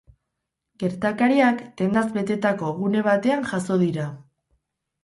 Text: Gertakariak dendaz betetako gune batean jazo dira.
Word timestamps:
Gertakariak 0.83 1.61
dendaz 1.83 2.05
betetako 2.17 2.73
gune 2.81 3.05
batean 3.11 3.47
jazo 3.53 3.81
dira. 3.87 4.13